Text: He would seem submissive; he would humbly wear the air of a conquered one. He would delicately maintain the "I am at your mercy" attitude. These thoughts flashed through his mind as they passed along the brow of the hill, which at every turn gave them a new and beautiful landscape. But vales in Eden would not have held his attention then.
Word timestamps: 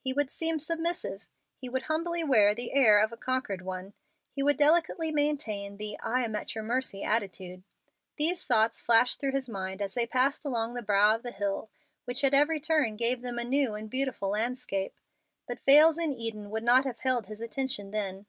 He 0.00 0.12
would 0.12 0.32
seem 0.32 0.58
submissive; 0.58 1.28
he 1.60 1.68
would 1.68 1.82
humbly 1.82 2.24
wear 2.24 2.56
the 2.56 2.72
air 2.72 2.98
of 2.98 3.12
a 3.12 3.16
conquered 3.16 3.62
one. 3.62 3.92
He 4.32 4.42
would 4.42 4.56
delicately 4.56 5.12
maintain 5.12 5.76
the 5.76 5.96
"I 6.00 6.24
am 6.24 6.34
at 6.34 6.56
your 6.56 6.64
mercy" 6.64 7.04
attitude. 7.04 7.62
These 8.16 8.44
thoughts 8.44 8.80
flashed 8.80 9.20
through 9.20 9.30
his 9.30 9.48
mind 9.48 9.80
as 9.80 9.94
they 9.94 10.08
passed 10.08 10.44
along 10.44 10.74
the 10.74 10.82
brow 10.82 11.14
of 11.14 11.22
the 11.22 11.30
hill, 11.30 11.70
which 12.04 12.24
at 12.24 12.34
every 12.34 12.58
turn 12.58 12.96
gave 12.96 13.22
them 13.22 13.38
a 13.38 13.44
new 13.44 13.76
and 13.76 13.88
beautiful 13.88 14.30
landscape. 14.30 14.96
But 15.46 15.62
vales 15.62 15.98
in 15.98 16.12
Eden 16.14 16.50
would 16.50 16.64
not 16.64 16.84
have 16.84 16.98
held 16.98 17.28
his 17.28 17.40
attention 17.40 17.92
then. 17.92 18.26